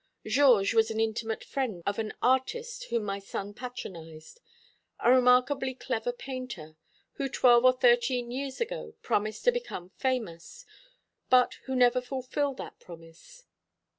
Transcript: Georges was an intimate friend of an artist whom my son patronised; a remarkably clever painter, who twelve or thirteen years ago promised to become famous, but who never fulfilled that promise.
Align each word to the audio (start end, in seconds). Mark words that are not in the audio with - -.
Georges 0.25 0.73
was 0.73 0.89
an 0.89 0.99
intimate 0.99 1.43
friend 1.43 1.83
of 1.85 1.99
an 1.99 2.11
artist 2.23 2.85
whom 2.85 3.03
my 3.03 3.19
son 3.19 3.53
patronised; 3.53 4.41
a 4.99 5.11
remarkably 5.11 5.75
clever 5.75 6.11
painter, 6.11 6.75
who 7.17 7.29
twelve 7.29 7.65
or 7.65 7.73
thirteen 7.73 8.31
years 8.31 8.59
ago 8.59 8.95
promised 9.03 9.43
to 9.43 9.51
become 9.51 9.91
famous, 9.97 10.65
but 11.29 11.59
who 11.65 11.75
never 11.75 12.01
fulfilled 12.01 12.57
that 12.57 12.79
promise. 12.79 13.43